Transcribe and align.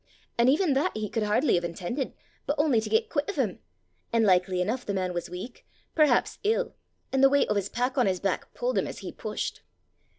An' 0.35 0.47
even 0.49 0.73
that 0.73 0.97
he 0.97 1.09
could 1.11 1.21
hardly 1.21 1.53
have 1.53 1.63
intendit, 1.63 2.13
but 2.47 2.57
only 2.57 2.81
to 2.81 2.89
get 2.89 3.07
quit 3.07 3.29
o' 3.29 3.33
him; 3.33 3.59
an' 4.11 4.23
likely 4.23 4.59
enough 4.59 4.83
the 4.83 4.95
man 4.95 5.13
was 5.13 5.29
weak, 5.29 5.63
perhaps 5.93 6.39
ill, 6.43 6.73
an' 7.13 7.21
the 7.21 7.29
weicht 7.29 7.51
o' 7.51 7.53
his 7.53 7.69
pack 7.69 7.99
on 7.99 8.07
his 8.07 8.19
back 8.19 8.51
pulled 8.55 8.79
him 8.79 8.87
as 8.87 8.97
he 9.05 9.11
pushed. 9.11 9.61